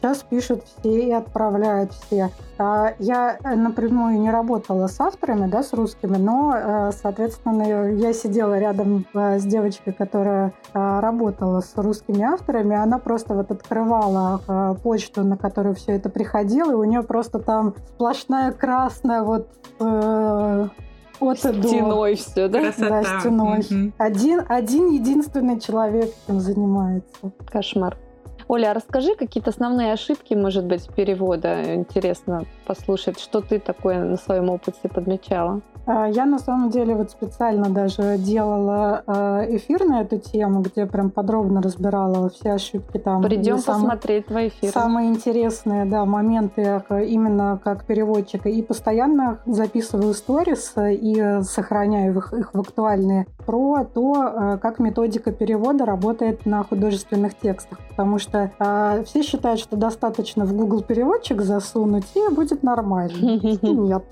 [0.00, 2.30] Сейчас пишут все и отправляют все.
[2.56, 8.14] А, я э, напрямую не работала с авторами, да, с русскими, но, э, соответственно, я
[8.14, 12.76] сидела рядом э, с девочкой, которая работала с русскими авторами.
[12.76, 17.74] Она просто вот открывала почту, на которую все это приходило, и у нее просто там
[17.94, 19.48] сплошная красная вот
[21.20, 22.16] от стеной до.
[22.16, 22.60] все, да?
[22.60, 23.02] Красота.
[23.02, 23.58] Да, стеной.
[23.58, 23.92] Угу.
[23.98, 27.32] Один, один единственный человек этим занимается.
[27.50, 27.96] Кошмар.
[28.50, 31.72] Оля, а расскажи какие-то основные ошибки, может быть, перевода.
[31.72, 35.60] Интересно послушать, что ты такое на своем опыте подмечала.
[35.86, 40.86] А, я на самом деле вот специально даже делала а, эфир на эту тему, где
[40.86, 43.22] прям подробно разбирала все ошибки там.
[43.22, 44.72] Придем посмотреть твои эфиры.
[44.72, 48.48] Самые интересные, да, моменты именно как переводчика.
[48.48, 55.86] И постоянно записываю сторис и сохраняю их, их в актуальные про то, как методика перевода
[55.86, 57.78] работает на художественных текстах.
[57.90, 63.40] Потому что э, все считают, что достаточно в Google переводчик засунуть и будет нормально.
[63.62, 64.04] Нет.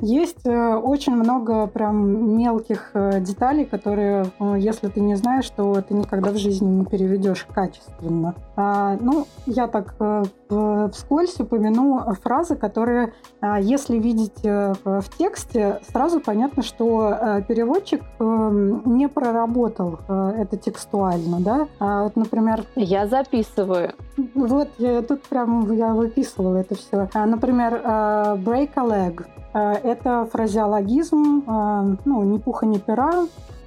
[0.00, 5.82] Есть э, очень много прям мелких э, деталей, которые, э, если ты не знаешь, то
[5.82, 8.34] ты никогда в жизни не переведешь качественно.
[8.56, 9.94] А, ну, я так
[10.92, 13.12] вскользь упомяну фразы, которые,
[13.60, 21.68] если видеть в тексте, сразу понятно, что переводчик не проработал это текстуально, да.
[21.78, 22.64] А, вот, например...
[22.74, 23.92] Я записываю.
[24.34, 27.08] Вот, я, тут прям я выписывала это все.
[27.14, 29.24] А, например, break a leg
[29.58, 33.24] это фразеологизм, э, ну, ни пуха, ни пера,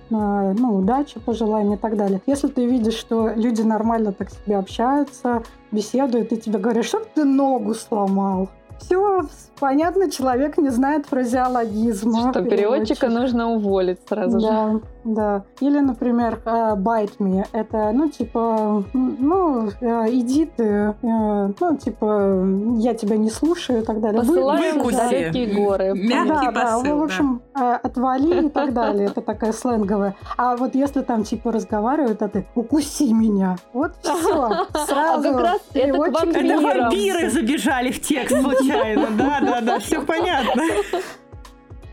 [0.10, 2.22] э, ну, удачи, пожелания и так далее.
[2.26, 7.24] Если ты видишь, что люди нормально так себе общаются, беседуют, и тебе говорят, что ты
[7.26, 9.22] ногу сломал, все
[9.60, 12.32] понятно, человек не знает фразеологизма.
[12.32, 14.82] Что переводчика нужно уволить сразу да, же.
[15.04, 17.46] Да, Или, например, э, bite me.
[17.52, 22.46] Это, ну, типа, ну, э, иди ты, э, ну, типа,
[22.78, 24.22] я тебя не слушаю и так далее.
[24.22, 25.94] Посылаем в далекие горы.
[25.94, 27.76] Мягкий да, посыл, да, в общем, да.
[27.78, 29.08] отвали и так далее.
[29.08, 30.16] Это такая сленговая.
[30.38, 33.58] А вот если там, типа, разговаривают, а ты укуси меня.
[33.74, 34.14] Вот все.
[34.86, 35.30] Сразу.
[35.30, 39.08] А как раз это вампиры забежали в текст случайно.
[39.18, 40.64] Да, да, да, все понятно.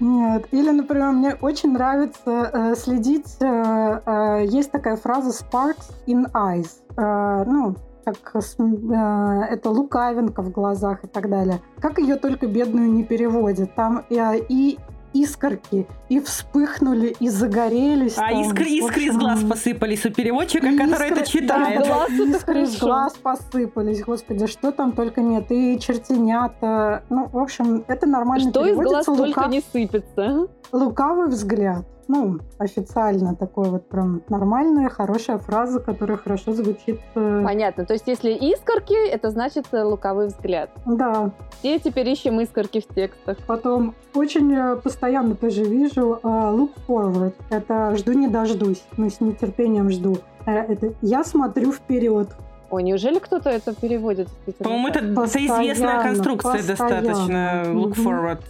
[0.00, 0.46] Нет.
[0.50, 3.36] Или, например, мне очень нравится э, следить.
[3.40, 6.68] Э, э, есть такая фраза "sparks in eyes".
[6.96, 11.60] Э, ну, как э, это лукавинка в глазах и так далее.
[11.80, 13.74] Как ее только бедную не переводят.
[13.74, 14.78] Там э, и
[15.12, 18.16] искорки и вспыхнули, и загорелись.
[18.18, 21.84] А там, искры, искры из глаз посыпались у переводчика, искры, который это читает.
[21.86, 25.50] Да, да, искры из глаз посыпались, господи, что там только нет.
[25.50, 27.02] И чертенята.
[27.08, 29.22] Ну, в общем, это нормально Что из глаз лука...
[29.22, 30.48] только не сыпется.
[30.72, 36.98] Лукавый взгляд ну, официально такой вот прям нормальная, хорошая фраза, которая хорошо звучит.
[37.14, 37.84] Э, Понятно.
[37.86, 40.70] То есть, если искорки, это значит э, луковый взгляд.
[40.86, 41.30] Да.
[41.62, 43.38] И теперь ищем искорки в текстах.
[43.46, 47.34] Потом очень э, постоянно тоже вижу look forward.
[47.48, 48.82] Это жду не дождусь.
[48.96, 50.18] Ну, с нетерпением жду.
[50.46, 52.28] Это я смотрю вперед.
[52.70, 54.28] Ой, неужели кто-то это переводит?
[54.58, 57.08] По-моему, это, известная конструкция постоянно.
[57.08, 57.62] достаточно.
[57.66, 58.40] Look forward.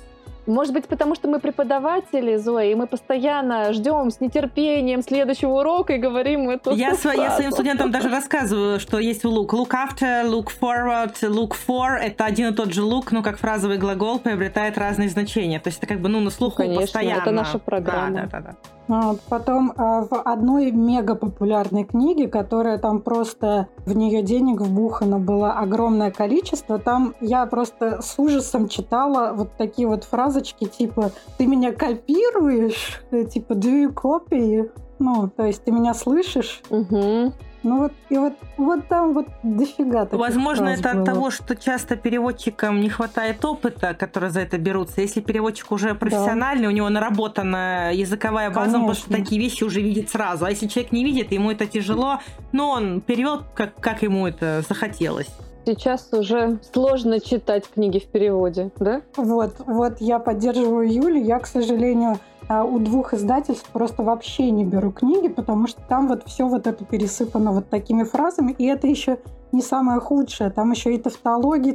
[0.50, 5.94] Может быть, потому что мы преподаватели, Зоя, и мы постоянно ждем с нетерпением следующего урока
[5.94, 9.50] и говорим эту я, св- я своим студентам даже рассказываю, что есть look.
[9.50, 11.96] Look after, look forward, look for.
[11.96, 15.60] Это один и тот же look, но как фразовый глагол приобретает разные значения.
[15.60, 17.20] То есть это как бы ну, на слуху ну, конечно, постоянно.
[17.20, 18.10] это наша программа.
[18.10, 18.56] Да, да, да, да.
[18.90, 19.20] Вот.
[19.28, 25.52] Потом а, в одной мега популярной книге, которая там просто в нее денег вбухано было
[25.52, 31.72] огромное количество, там я просто с ужасом читала вот такие вот фразочки типа «ты меня
[31.72, 36.60] копируешь?» типа «do you copy?» Ну, то есть ты меня слышишь?
[36.68, 37.32] Угу.
[37.62, 41.02] Ну вот, и вот, вот там вот дофига таких Возможно, это было.
[41.02, 45.02] от того, что часто переводчикам не хватает опыта, которые за это берутся.
[45.02, 49.24] Если переводчик уже профессиональный, у него наработана языковая база, он просто Конечно.
[49.24, 50.46] такие вещи уже видит сразу.
[50.46, 52.20] А если человек не видит, ему это тяжело,
[52.52, 55.28] но он перевел, как, как ему это захотелось.
[55.66, 59.02] Сейчас уже сложно читать книги в переводе, да?
[59.16, 61.22] Вот, вот я поддерживаю Юлю.
[61.22, 62.18] Я, к сожалению,
[62.50, 66.84] у двух издательств просто вообще не беру книги, потому что там вот все вот это
[66.84, 69.18] пересыпано вот такими фразами, и это еще
[69.52, 70.50] не самое худшее.
[70.50, 71.74] Там еще и тавтология,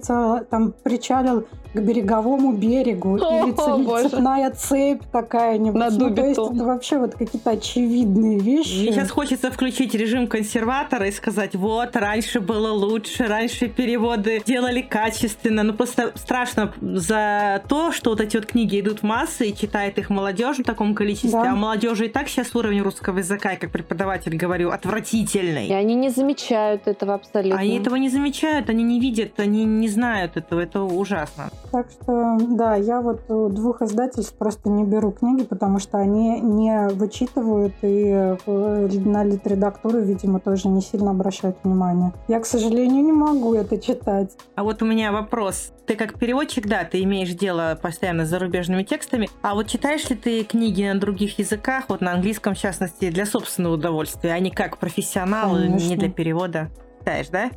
[0.49, 4.09] там причалил к береговому берегу, О, или ц- боже.
[4.09, 5.77] цепная цепь какая-нибудь.
[5.79, 8.81] На Ну, то есть это вообще вот какие-то очевидные вещи.
[8.83, 14.81] Мне сейчас хочется включить режим консерватора и сказать, вот, раньше было лучше, раньше переводы делали
[14.81, 15.63] качественно.
[15.63, 19.97] Ну, просто страшно за то, что вот эти вот книги идут в массы и читает
[19.97, 21.51] их молодежь в таком количестве, Да.
[21.51, 25.67] а молодежи и так сейчас уровень русского языка, я как преподаватель говорю, отвратительный.
[25.67, 27.59] И они не замечают этого абсолютно.
[27.59, 30.59] Они этого не замечают, они не видят, они не знают этого.
[30.59, 31.49] Это ужасно.
[31.71, 36.39] Так что, да, я вот у двух издательств просто не беру книги, потому что они
[36.41, 42.13] не вычитывают и э, на литредактуру, видимо, тоже не сильно обращают внимание.
[42.27, 44.31] Я, к сожалению, не могу это читать.
[44.55, 45.71] А вот у меня вопрос.
[45.85, 49.29] Ты как переводчик, да, ты имеешь дело постоянно с зарубежными текстами.
[49.41, 53.25] А вот читаешь ли ты книги на других языках, вот на английском в частности, для
[53.25, 55.97] собственного удовольствия, а не как профессионал, не Конечно.
[55.97, 56.71] для перевода?
[57.05, 57.51] Читаешь, да?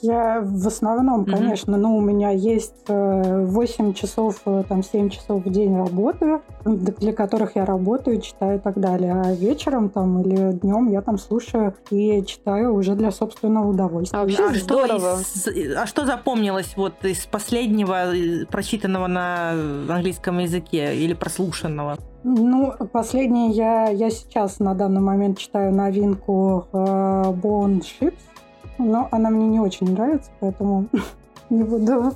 [0.00, 1.32] Я в основном, Мгм.
[1.32, 6.38] конечно, ну, у меня есть э, 8 часов, э, там, 7 часов в день работы,
[6.64, 9.12] для которых я работаю, читаю и так далее.
[9.12, 14.20] А вечером там или днем я там слушаю и читаю уже для собственного удовольствия.
[14.20, 19.50] А вообще а, что из- а что запомнилось вот из последнего э, прочитанного на
[19.90, 21.96] английском языке или прослушанного?
[22.22, 28.14] Ну, последнее я, я сейчас на данный момент читаю новинку э, Bone Ships,
[28.78, 30.86] но она мне не очень нравится, поэтому
[31.50, 32.14] не буду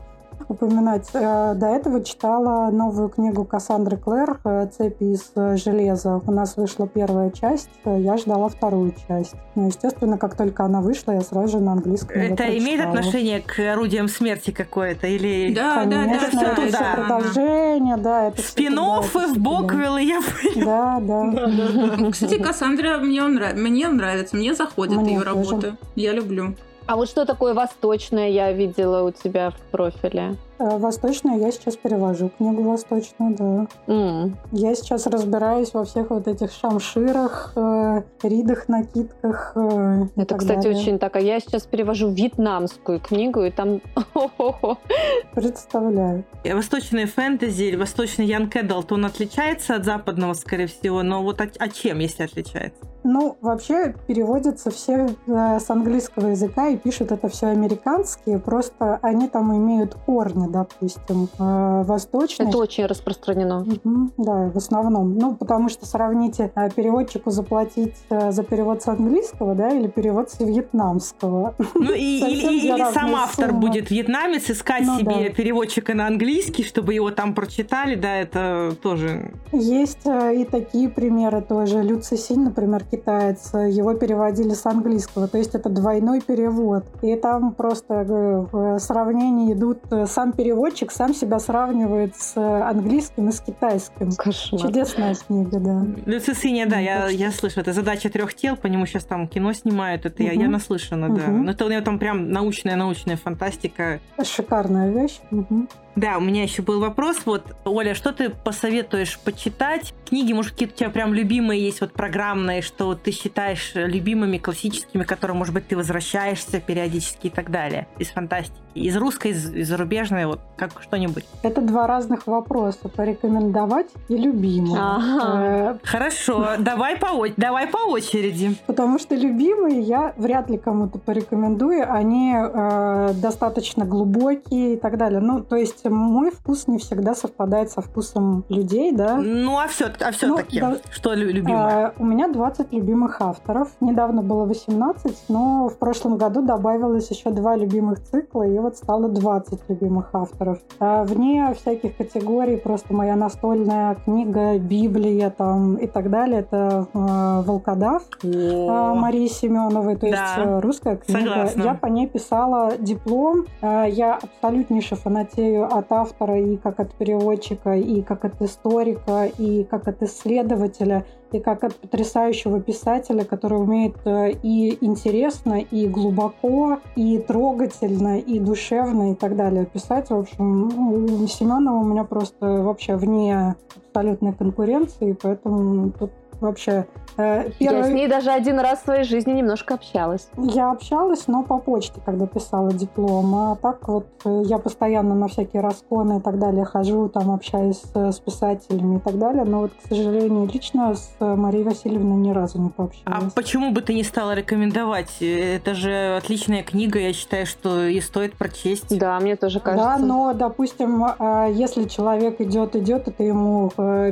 [0.49, 1.09] упоминать.
[1.13, 6.21] Э, До этого читала новую книгу Кассандры Клэр э, «Цепи из э, железа».
[6.27, 9.35] У нас вышла первая часть, я ждала вторую часть.
[9.55, 13.59] Ну, естественно, как только она вышла, я сразу же на английском Это имеет отношение к
[13.59, 15.07] орудиям смерти какое-то?
[15.07, 18.29] Или Да, да, да, Конечно, всё это всё продолжение, да.
[18.29, 19.39] это спин-оффы в.
[19.39, 20.21] Боквиллы, я
[20.57, 22.11] Да, да.
[22.11, 23.55] Кстати, Кассандра мне, нрав...
[23.55, 25.77] мне нравится, мне заходит ее работа.
[25.95, 26.55] Я люблю.
[26.87, 30.37] А вот что такое восточное я видела у тебя в профиле?
[30.59, 33.67] Э, Восточную я сейчас перевожу книгу восточную, да.
[33.87, 39.53] М, Я сейчас разбираюсь во всех вот этих шамширах, э, ридах, накидках.
[39.55, 40.79] э, Это, кстати, далее.
[40.81, 41.17] очень так.
[41.17, 43.81] А я сейчас перевожу вьетнамскую книгу, и там...
[45.35, 46.25] Представляю.
[46.45, 51.49] Восточный фэнтези или восточный Young Adult, он отличается от западного, скорее всего, но вот о,
[51.59, 52.81] о чем, если отличается?
[53.09, 59.29] Ну, вообще переводятся все э, с английского языка и пишут это все американские, просто они
[59.29, 62.49] там имеют корни, допустим, э, восточные.
[62.49, 63.65] Это очень распространено.
[63.85, 65.17] Мгм, Да, в основном.
[65.19, 70.31] Ну, потому что сравните э, переводчику заплатить э, за перевод с английского, да, или перевод
[70.31, 71.55] с вьетнамского.
[71.75, 73.61] Ну и, или, или сам автор суммы.
[73.61, 75.35] будет вьетнамец искать Ну себе да.
[75.35, 79.33] переводчика на английский, чтобы его там прочитали, да, это тоже...
[79.53, 81.83] Есть и такие примеры тоже.
[81.83, 86.85] Лю Цисинь, например, китаец, его переводили с английского, то есть это двойной перевод.
[87.03, 93.33] И там просто в сравнении идут, сам переводчик сам себя сравнивает с э, английским и
[93.33, 94.13] с китайским.
[94.13, 94.61] Кошмар.
[94.63, 95.87] Чудесная книга, да.
[96.07, 99.05] Люцисиния, да, Ну, я, так что- я слышу, это задача трех тел, по нему сейчас
[99.05, 100.53] там кино снимают, это я, я Мгм.
[100.53, 101.23] наслышана, да.
[101.27, 101.45] Мгм.
[101.45, 104.01] Но это у него там прям научная-научная фантастика.
[104.23, 105.21] Шикарная вещь.
[105.31, 105.69] Мгм.
[105.97, 109.95] Да, у меня еще был вопрос, вот, Оля, что ты посоветуешь почитать?
[110.07, 115.05] Книги, может, какие-то у тебя прям любимые есть, вот программные, что ты считаешь любимыми, классическими,
[115.05, 118.57] к которым, может быть, ты возвращаешься периодически и так далее, из фантастики?
[118.75, 121.25] Из русской, из, из зарубежной, вот, как что-нибудь.
[121.43, 122.91] Это два разных вопроса.
[122.91, 124.79] Порекомендовать и любимые.
[124.79, 125.43] Ага.
[125.43, 128.55] Э, Хорошо, давай по, о- давай по очереди.
[128.67, 131.91] Потому что любимые я вряд ли кому-то порекомендую.
[131.91, 135.21] Они э, достаточно глубокие и так далее.
[135.21, 139.17] Ну, то есть допустим, мой вкус не всегда совпадает со вкусом людей, да.
[139.17, 141.87] Ну, а все, а все-таки, ну, да, что любимое?
[141.87, 143.69] А, у меня 20 любимых авторов.
[143.81, 149.09] Недавно было 18, но в прошлом году добавилось еще два любимых цикла, и вот стало
[149.09, 150.59] 20 любимых авторов.
[150.79, 157.43] А, вне всяких категорий, просто моя настольная книга, Библия там и так далее, это э,
[157.47, 158.95] «Волкодав» О.
[158.95, 160.07] Марии Семеновой, то да.
[160.07, 161.21] есть э, русская книга.
[161.21, 161.63] Согласна.
[161.63, 163.47] Я по ней писала диплом.
[163.61, 169.65] Э, я абсолютнейше фанатею от автора и как от переводчика, и как от историка, и
[169.65, 176.79] как от исследователя, и как от потрясающего писателя, который умеет э, и интересно, и глубоко,
[176.95, 180.11] и трогательно, и душевно, и так далее писать.
[180.11, 183.55] В общем, Семенова у меня просто вообще вне
[183.89, 186.11] абсолютной конкуренции, поэтому тут
[186.41, 186.87] вообще.
[187.17, 187.81] Э, первый...
[187.81, 190.29] Я с ней даже один раз в своей жизни немножко общалась.
[190.37, 193.35] Я общалась, но по почте, когда писала диплом.
[193.35, 197.83] А так вот э, я постоянно на всякие расконы и так далее хожу, там общаюсь
[197.95, 199.45] с, писателями и так далее.
[199.45, 203.05] Но вот, к сожалению, лично с Марией Васильевной ни разу не пообщалась.
[203.07, 205.17] А почему бы ты не стала рекомендовать?
[205.21, 208.99] Это же отличная книга, я считаю, что и стоит прочесть.
[208.99, 209.97] Да, мне тоже кажется.
[209.97, 213.71] Да, но, допустим, э, если человек идет, идет, и ты ему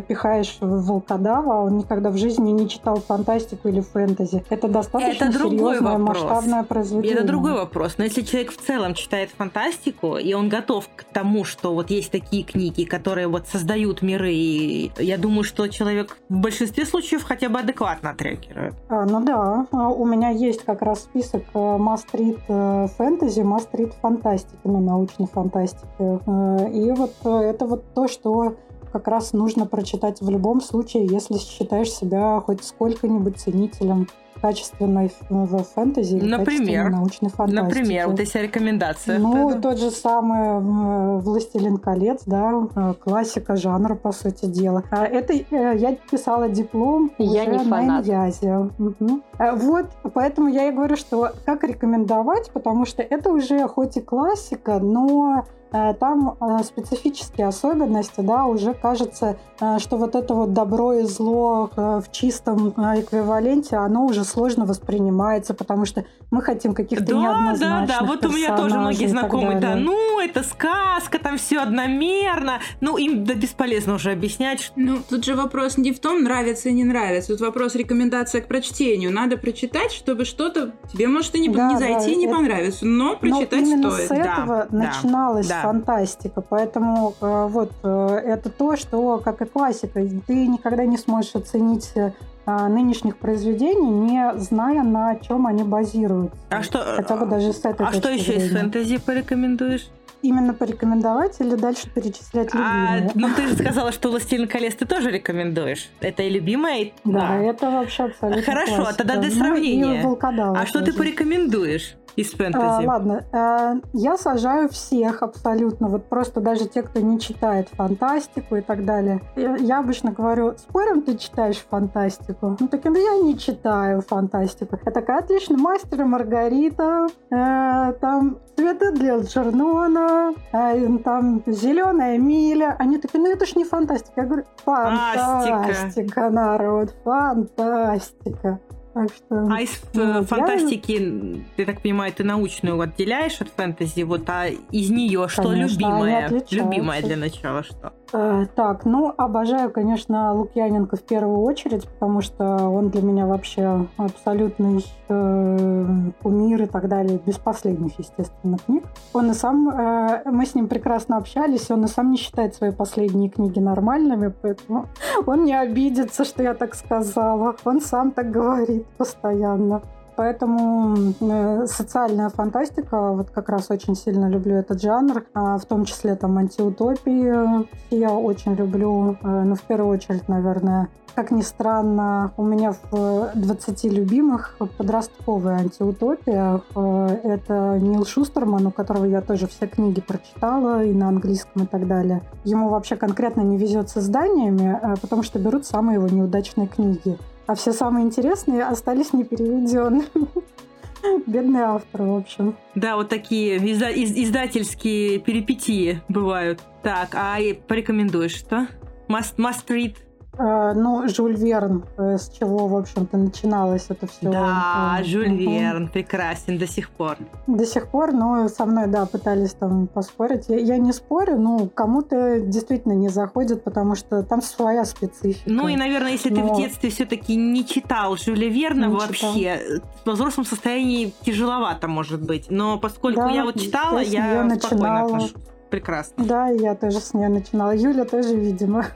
[0.08, 4.44] пихаешь волкодава, он никогда в жизни не читал фантастику или фэнтези.
[4.48, 7.18] Это достаточно это серьезное масштабное произведение.
[7.18, 7.94] Это другой вопрос.
[7.98, 12.10] Но если человек в целом читает фантастику, и он готов к тому, что вот есть
[12.10, 17.48] такие книги, которые вот создают миры, и я думаю, что человек в большинстве случаев хотя
[17.48, 18.74] бы адекватно отреагирует.
[18.88, 24.58] А, ну да, а у меня есть как раз список мастрит э, фэнтези, мастрит фантастики,
[24.64, 25.86] ну, научной фантастики.
[25.98, 28.56] Э, и вот э, это вот то, что
[28.94, 34.06] как раз нужно прочитать в любом случае, если считаешь себя хоть сколько-нибудь ценителем
[34.40, 37.80] качественной в фэнтези или Например, научной фантастики.
[37.80, 39.18] Например, вот если рекомендация.
[39.18, 39.60] Ну, это...
[39.60, 44.84] тот же самый «Властелин колец», да, э, классика жанра, по сути дела.
[44.90, 48.70] А это э, я писала диплом я уже не на Иньязе.
[48.78, 49.22] Угу.
[49.56, 54.78] Вот, поэтому я и говорю, что как рекомендовать, потому что это уже хоть и классика,
[54.78, 55.63] но Э,
[55.98, 61.68] там э, специфические особенности, да, уже кажется, э, что вот это вот добро и зло
[61.74, 68.00] в чистом эквиваленте, оно уже сложно воспринимается, потому что мы хотим каких-то да, неоднозначных Да,
[68.00, 72.96] да, вот у меня тоже многие знакомые, да, ну, это сказка, там все одномерно, ну,
[72.96, 74.60] им да, бесполезно уже объяснять.
[74.60, 74.74] Что...
[74.76, 78.46] Ну, тут же вопрос не в том, нравится и не нравится, тут вопрос рекомендация к
[78.46, 79.12] прочтению.
[79.12, 82.34] Надо прочитать, чтобы что-то тебе может и не, да, не зайти, да, не это...
[82.34, 84.08] понравится, но прочитать но именно стоит.
[84.08, 86.40] с этого да, начиналось да фантастика.
[86.40, 91.92] Поэтому э, вот э, это то, что, как и классика, ты никогда не сможешь оценить
[91.94, 92.12] э,
[92.46, 96.36] нынешних произведений, не зная, на чем они базируются.
[96.50, 98.46] А что, Хотя бы даже с этой а что еще зрения.
[98.46, 99.88] из фэнтези порекомендуешь?
[100.24, 103.10] именно порекомендовать или дальше перечислять а, любимые?
[103.10, 105.90] А, ну, ты же сказала, что «Властелин колец» ты тоже рекомендуешь.
[106.00, 106.92] Это и любимая, и...
[107.04, 107.36] Да, да.
[107.42, 108.94] это вообще абсолютно Хорошо, классика.
[108.96, 110.02] тогда для сравнения.
[110.02, 110.18] Ну,
[110.56, 111.96] а что ты порекомендуешь?
[112.16, 112.64] Из фэнтези?
[112.64, 118.56] А, ладно, а, я сажаю всех абсолютно, вот просто даже те, кто не читает фантастику
[118.56, 119.20] и так далее.
[119.36, 122.56] Я, я обычно говорю, спорим, ты читаешь фантастику?
[122.58, 124.78] Ну, таким, да я не читаю фантастику.
[124.84, 132.76] Я такая, отлично, мастер и Маргарита, э, там цветы для Джернона, э, там зеленая миля.
[132.78, 134.20] Они такие, ну это ж не фантастика.
[134.20, 138.60] Я говорю, фантастика, народ, фантастика.
[138.94, 141.40] Так что, а из ну, фантастики, я...
[141.56, 146.42] ты так понимаю, ты научную отделяешь от фэнтези, вот, а из нее что Конечно, любимое?
[146.50, 147.92] Любимое для начала что?
[148.12, 153.88] Э, так, ну, обожаю, конечно, Лукьяненко в первую очередь, потому что он для меня вообще
[153.96, 158.84] абсолютный э, кумир и так далее, без последних, естественно, книг.
[159.12, 162.70] Он и сам, э, мы с ним прекрасно общались, он и сам не считает свои
[162.70, 164.86] последние книги нормальными, поэтому
[165.26, 167.56] он не обидится, что я так сказала.
[167.64, 169.82] Он сам так говорит постоянно.
[170.16, 175.84] Поэтому э, социальная фантастика, вот как раз очень сильно люблю этот жанр, а в том
[175.84, 182.32] числе там антиутопии я очень люблю, э, но в первую очередь, наверное, как ни странно,
[182.36, 186.60] у меня в 20 любимых подростковая антиутопия.
[186.76, 191.66] Э, это Нил Шустерман, у которого я тоже все книги прочитала, и на английском, и
[191.66, 192.22] так далее.
[192.44, 197.54] Ему вообще конкретно не везет с изданиями, потому что берут самые его неудачные книги а
[197.54, 200.06] все самые интересные остались не переведенными.
[201.26, 202.56] Бедный автор, в общем.
[202.74, 206.62] Да, вот такие изда- из- издательские перипетии бывают.
[206.82, 207.36] Так, а
[207.68, 208.68] порекомендуешь что?
[209.08, 209.96] Must, must read
[210.38, 214.30] ну, Жюль Верн, э, с чего, в общем-то, начиналось это все.
[214.30, 217.16] Да, Жюль Верн, прекрасен до сих пор.
[217.46, 220.48] До сих пор, но со мной, да, пытались там поспорить.
[220.48, 225.50] Я, я не спорю, ну, кому-то действительно не заходит, потому что там своя специфика.
[225.50, 226.36] Ну и, наверное, если но...
[226.36, 229.88] ты в детстве все-таки не читал Жюля Верна не вообще, читал.
[230.04, 232.46] в взрослом состоянии тяжеловато, может быть.
[232.50, 235.34] Но поскольку да, я вот читала, я, я спокойно отношусь.
[235.70, 236.24] Прекрасно.
[236.24, 237.74] Да, я тоже с нее начинала.
[237.74, 238.86] Юля тоже, видимо.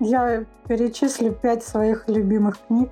[0.00, 2.90] Я перечислю пять своих любимых книг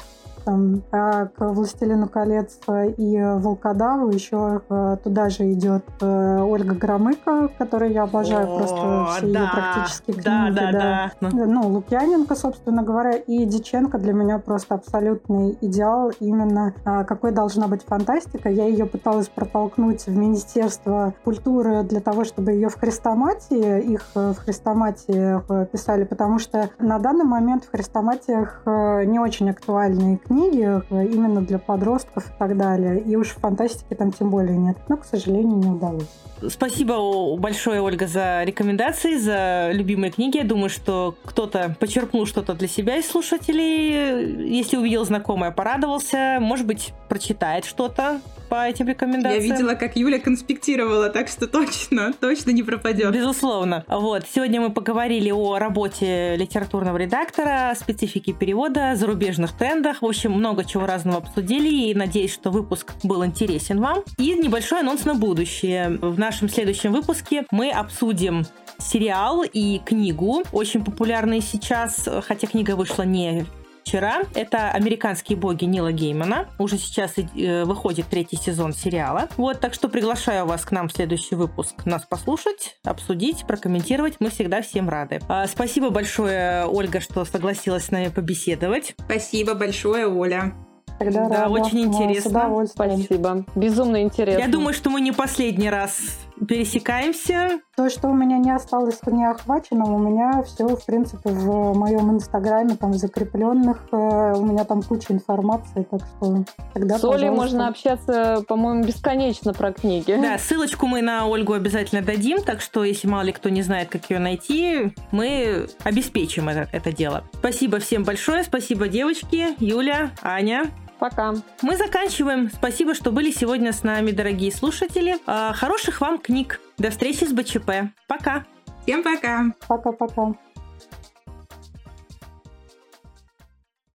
[0.48, 2.58] там, к «Властелину колец»
[2.96, 8.76] и «Волкодаву» еще э, туда же идет э, Ольга Громыко, которую я обожаю, О, просто
[9.18, 10.24] все да, ее практически книги.
[10.24, 11.12] Да, да, да.
[11.20, 11.46] да.
[11.46, 17.68] Ну, Лукьяненко, собственно говоря, и Диченко для меня просто абсолютный идеал именно а, какой должна
[17.68, 18.48] быть фантастика.
[18.48, 24.32] Я ее пыталась протолкнуть в Министерство культуры для того, чтобы ее в хрестоматии, их э,
[24.32, 30.82] в хрестоматии писали, потому что на данный момент в хрестоматиях не очень актуальные книги, книги
[30.90, 33.00] э, именно для подростков и так далее.
[33.00, 34.76] И уж фантастики там тем более нет.
[34.88, 36.27] Но, к сожалению, не удалось.
[36.48, 40.38] Спасибо большое, Ольга, за рекомендации, за любимые книги.
[40.38, 44.48] Я думаю, что кто-то почерпнул что-то для себя из слушателей.
[44.48, 46.38] Если увидел знакомое, порадовался.
[46.40, 49.44] Может быть, прочитает что-то по этим рекомендациям.
[49.44, 53.12] Я видела, как Юля конспектировала, так что точно, точно не пропадет.
[53.12, 53.84] Безусловно.
[53.88, 60.02] Вот, сегодня мы поговорили о работе литературного редактора, специфике перевода, зарубежных трендах.
[60.02, 64.02] В общем, много чего разного обсудили, и надеюсь, что выпуск был интересен вам.
[64.16, 65.98] И небольшой анонс на будущее.
[66.00, 68.44] В нашем следующем выпуске мы обсудим
[68.76, 73.46] сериал и книгу, очень популярные сейчас, хотя книга вышла не
[73.82, 74.24] вчера.
[74.34, 76.46] Это «Американские боги» Нила Геймана.
[76.58, 79.30] Уже сейчас э, выходит третий сезон сериала.
[79.38, 84.16] Вот, так что приглашаю вас к нам в следующий выпуск нас послушать, обсудить, прокомментировать.
[84.20, 85.22] Мы всегда всем рады.
[85.28, 88.94] А, спасибо большое, Ольга, что согласилась с нами побеседовать.
[89.06, 90.52] Спасибо большое, Оля.
[90.98, 91.48] Тогда да, рада.
[91.50, 92.66] очень интересно.
[92.66, 93.44] Спасибо.
[93.54, 94.40] Безумно интересно.
[94.40, 97.60] Я думаю, что мы не последний раз пересекаемся.
[97.76, 102.76] То, что у меня не осталось неохваченным, у меня все, в принципе, в моем инстаграме,
[102.76, 106.44] там, закрепленных, э, у меня там куча информации, так что
[106.74, 110.16] тогда, С Олей можно общаться, по-моему, бесконечно про книги.
[110.20, 113.88] Да, ссылочку мы на Ольгу обязательно дадим, так что, если мало ли кто не знает,
[113.88, 117.24] как ее найти, мы обеспечим это, это дело.
[117.34, 120.70] Спасибо всем большое, спасибо, девочки, Юля, Аня.
[120.98, 121.34] Пока.
[121.62, 122.50] Мы заканчиваем.
[122.50, 125.16] Спасибо, что были сегодня с нами, дорогие слушатели.
[125.26, 126.60] А, хороших вам книг.
[126.76, 127.92] До встречи с БЧП.
[128.06, 128.44] Пока.
[128.82, 129.46] Всем пока.
[129.66, 130.34] Пока-пока.